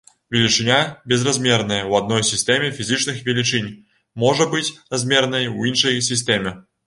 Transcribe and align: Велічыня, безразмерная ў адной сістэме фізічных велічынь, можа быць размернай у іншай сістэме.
Велічыня, 0.33 0.77
безразмерная 1.11 1.77
ў 1.89 1.99
адной 1.99 2.23
сістэме 2.31 2.69
фізічных 2.79 3.19
велічынь, 3.27 3.69
можа 4.25 4.47
быць 4.53 4.67
размернай 4.95 5.45
у 5.57 5.69
іншай 5.73 6.01
сістэме. 6.11 6.57